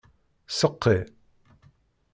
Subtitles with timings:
[0.57, 0.97] Seqqi.